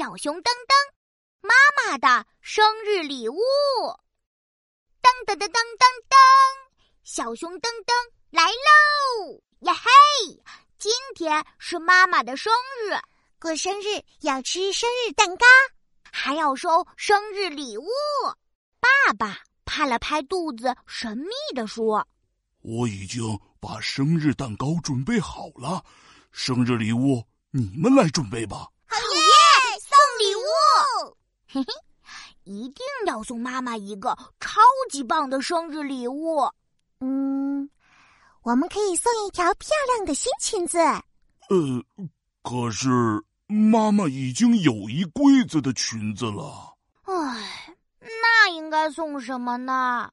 [0.00, 0.72] 小熊噔噔，
[1.42, 3.36] 妈妈的生日礼物。
[5.02, 6.16] 噔噔噔噔噔噔，
[7.02, 7.92] 小熊噔噔
[8.30, 9.42] 来喽！
[9.58, 9.90] 呀嘿，
[10.78, 12.50] 今天是妈妈的生
[12.82, 12.96] 日，
[13.38, 15.44] 过生日要吃生日蛋糕，
[16.10, 17.86] 还要收生日礼物。
[18.80, 22.08] 爸爸拍了拍肚子，神秘地说
[22.64, 25.84] ：“我已经把生日蛋糕准备好了，
[26.32, 28.66] 生日礼物你们来准备吧。”
[31.52, 31.72] 嘿嘿。
[32.44, 36.50] 一定要送妈妈一个超级棒的生日礼物。
[37.00, 37.70] 嗯，
[38.42, 40.78] 我们可以送一条漂亮的新裙子。
[40.78, 41.04] 呃，
[42.42, 42.88] 可是
[43.46, 46.74] 妈妈已经有一柜子的裙子了。
[47.02, 50.10] 唉，那应该送什么呢？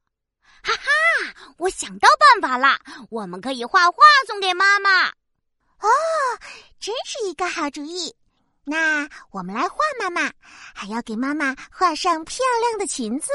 [0.61, 2.77] 哈哈，我想到办法了，
[3.09, 5.07] 我们可以画画送给妈妈。
[5.07, 5.87] 哦，
[6.79, 8.13] 真是一个好主意。
[8.69, 10.29] 那我们来画妈妈，
[10.75, 13.29] 还要给妈妈画上漂亮的裙子。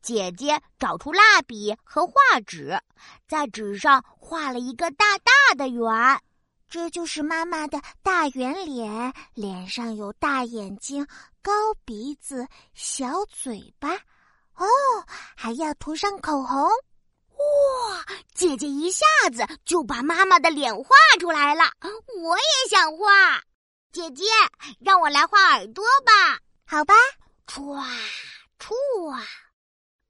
[0.00, 2.14] 姐姐找出蜡笔和画
[2.46, 2.80] 纸，
[3.28, 6.18] 在纸上画了一个大大的圆，
[6.70, 11.06] 这就是妈妈的大圆脸，脸上有大眼睛、
[11.42, 11.52] 高
[11.84, 13.90] 鼻子、小嘴巴。
[14.56, 14.66] 哦，
[15.36, 16.62] 还要涂上口红。
[16.62, 20.88] 哇，姐姐一下子就把妈妈的脸画
[21.20, 21.64] 出来了，
[22.22, 23.42] 我也想画。
[23.92, 24.24] 姐姐，
[24.80, 26.40] 让我来画耳朵吧。
[26.64, 26.94] 好吧，
[27.46, 27.78] 唰
[28.58, 28.74] 唰，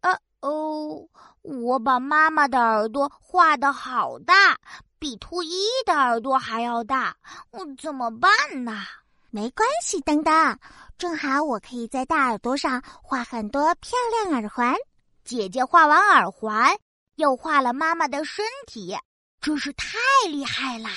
[0.03, 1.09] 呃哦，
[1.43, 4.57] 我把妈妈的耳朵画的好大，
[5.01, 7.17] 比兔一的耳朵还要大，
[7.51, 8.31] 我怎么办
[8.65, 8.85] 呢？
[9.31, 10.59] 没关系，等等，
[10.97, 14.77] 正好我可以在大耳朵上画很多漂亮耳环。
[15.25, 16.73] 姐姐画完耳环，
[17.17, 18.97] 又画了妈妈的身体，
[19.41, 20.91] 真是太厉害啦！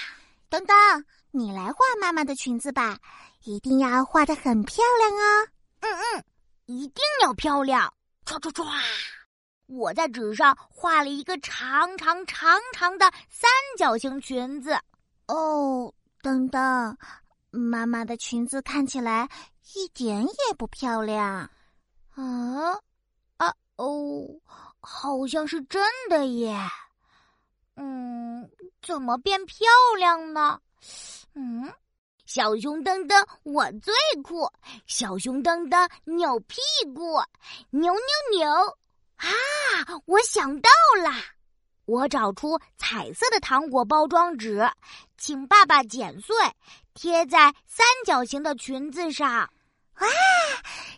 [0.50, 0.76] 等等。
[1.38, 2.98] 你来画妈妈的裙子吧，
[3.44, 5.48] 一定要画的很漂亮哦。
[5.82, 6.24] 嗯嗯，
[6.66, 7.94] 一定要漂亮。
[8.26, 8.66] 唰唰唰，
[9.66, 14.80] 我在纸上画了一个长长长长的三角形裙子。
[15.28, 16.98] 哦，等等，
[17.52, 19.28] 妈妈的裙子看起来
[19.76, 21.50] 一点也不漂亮。
[22.14, 22.80] 啊
[23.36, 24.26] 啊哦，
[24.80, 26.58] 好像是真的耶。
[27.76, 28.50] 嗯，
[28.82, 29.68] 怎么变漂
[29.98, 30.62] 亮呢？
[31.34, 31.72] 嗯，
[32.26, 34.50] 小熊噔噔，我最酷！
[34.88, 36.58] 小熊噔噔扭屁
[36.94, 37.18] 股，
[37.72, 38.50] 扭扭扭！
[39.18, 39.30] 啊，
[40.06, 40.70] 我想到
[41.04, 41.12] 了，
[41.86, 44.68] 我找出彩色的糖果包装纸，
[45.18, 46.36] 请爸爸剪碎，
[46.94, 49.50] 贴在三角形的裙子上。
[50.00, 50.08] 哇，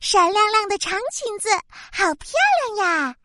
[0.01, 1.49] 闪亮亮的长裙子，
[1.91, 2.31] 好漂
[2.75, 3.15] 亮呀！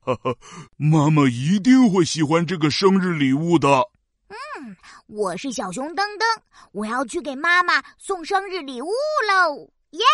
[0.00, 0.34] 哈哈，
[0.76, 3.91] 妈妈一定会喜欢这个生日礼物的。
[4.32, 4.76] 嗯，
[5.06, 6.40] 我是小熊噔噔，
[6.72, 8.88] 我要去给妈妈送生日礼物
[9.28, 9.70] 喽！
[9.90, 10.04] 耶！